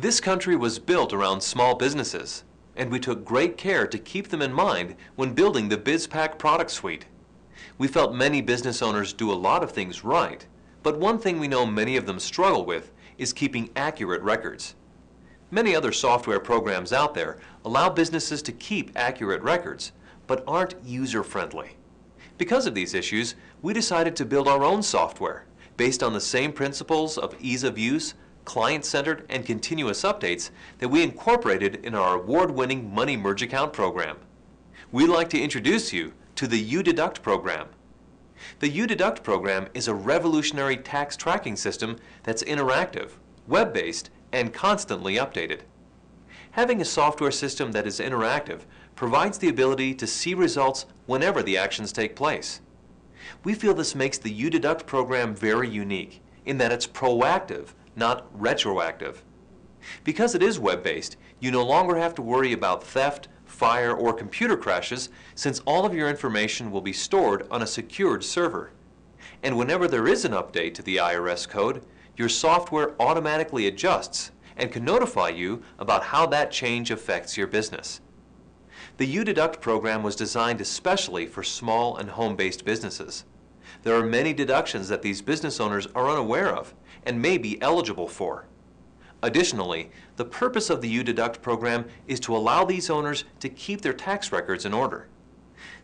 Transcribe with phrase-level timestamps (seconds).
[0.00, 2.44] This country was built around small businesses,
[2.76, 6.70] and we took great care to keep them in mind when building the BizPack product
[6.70, 7.06] suite.
[7.78, 10.46] We felt many business owners do a lot of things right,
[10.84, 14.76] but one thing we know many of them struggle with is keeping accurate records.
[15.50, 19.90] Many other software programs out there allow businesses to keep accurate records,
[20.28, 21.76] but aren't user-friendly.
[22.36, 25.46] Because of these issues, we decided to build our own software
[25.76, 28.14] based on the same principles of ease of use,
[28.48, 30.48] client-centered, and continuous updates
[30.78, 34.16] that we incorporated in our award-winning Money Merge Account program.
[34.90, 37.68] We'd like to introduce you to the U-Deduct program.
[38.60, 43.10] The U-Deduct program is a revolutionary tax tracking system that's interactive,
[43.46, 45.60] web-based, and constantly updated.
[46.52, 48.62] Having a software system that is interactive
[48.96, 52.62] provides the ability to see results whenever the actions take place.
[53.44, 59.24] We feel this makes the U-Deduct program very unique in that it's proactive, not retroactive.
[60.04, 64.56] Because it is web-based, you no longer have to worry about theft, fire, or computer
[64.56, 68.72] crashes since all of your information will be stored on a secured server.
[69.42, 71.84] And whenever there is an update to the IRS code,
[72.16, 78.00] your software automatically adjusts and can notify you about how that change affects your business.
[78.96, 83.24] The UDeduct program was designed especially for small and home-based businesses.
[83.82, 88.08] There are many deductions that these business owners are unaware of and may be eligible
[88.08, 88.46] for.
[89.22, 93.80] Additionally, the purpose of the U Deduct program is to allow these owners to keep
[93.80, 95.08] their tax records in order.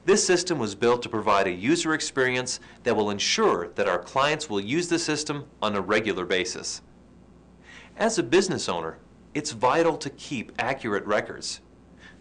[0.05, 4.51] This system was built to provide a user experience that will ensure that our clients
[4.51, 6.83] will use the system on a regular basis.
[7.97, 8.99] As a business owner,
[9.33, 11.61] it's vital to keep accurate records.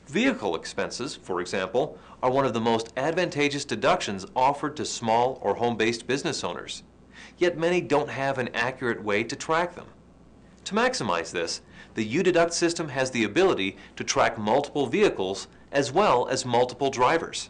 [0.08, 5.56] Vehicle expenses, for example, are one of the most advantageous deductions offered to small or
[5.56, 6.84] home-based business owners.
[7.38, 9.88] Yet many don't have an accurate way to track them.
[10.66, 11.62] To maximize this,
[11.96, 17.50] the UDeduct system has the ability to track multiple vehicles as well as multiple drivers.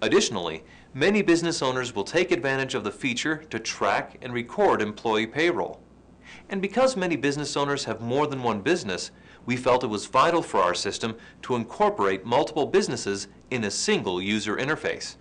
[0.00, 5.26] Additionally, many business owners will take advantage of the feature to track and record employee
[5.26, 5.80] payroll.
[6.48, 9.10] And because many business owners have more than one business,
[9.46, 14.20] we felt it was vital for our system to incorporate multiple businesses in a single
[14.20, 15.16] user interface.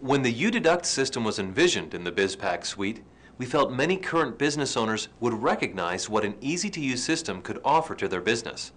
[0.00, 3.02] When the UDeduct system was envisioned in the BizPack suite,
[3.38, 8.08] we felt many current business owners would recognize what an easy-to-use system could offer to
[8.08, 8.72] their business.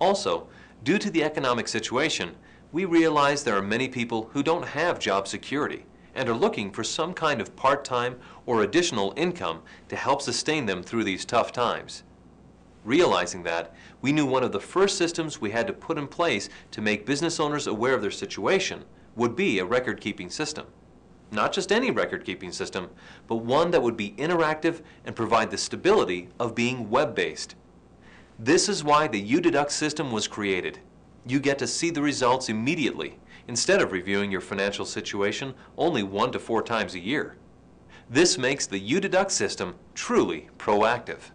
[0.00, 0.48] Also,
[0.82, 2.34] due to the economic situation,
[2.72, 5.84] we realize there are many people who don't have job security
[6.16, 10.82] and are looking for some kind of part-time or additional income to help sustain them
[10.82, 12.02] through these tough times.
[12.84, 16.48] Realizing that, we knew one of the first systems we had to put in place
[16.70, 18.84] to make business owners aware of their situation
[19.14, 20.66] would be a record-keeping system.
[21.32, 22.88] Not just any record-keeping system,
[23.26, 27.56] but one that would be interactive and provide the stability of being web-based.
[28.38, 30.78] This is why the UDeduct system was created.
[31.26, 33.18] You get to see the results immediately
[33.48, 37.36] instead of reviewing your financial situation only one to four times a year.
[38.08, 41.30] This makes the UDeduct system truly proactive.